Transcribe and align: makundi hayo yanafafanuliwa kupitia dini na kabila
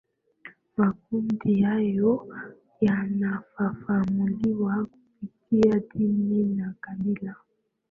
makundi 0.77 1.61
hayo 1.61 2.27
yanafafanuliwa 2.81 4.85
kupitia 4.87 5.81
dini 5.95 6.43
na 6.43 6.73
kabila 6.81 7.35